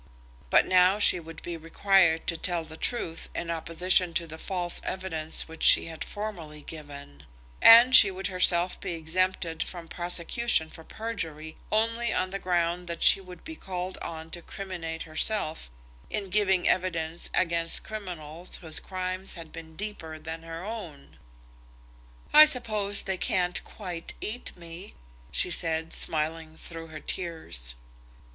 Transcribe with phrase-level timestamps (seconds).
[0.49, 4.81] But now she would be required to tell the truth in opposition to the false
[4.83, 7.27] evidence which she had formerly given;
[7.61, 13.03] and she would herself be exempted from prosecution for perjury only on the ground that
[13.03, 15.69] she would be called on to criminate herself
[16.09, 21.17] in giving evidence against criminals whose crimes had been deeper than her own.
[22.33, 24.95] "I suppose they can't quite eat me,"
[25.31, 27.75] she said, smiling through her tears.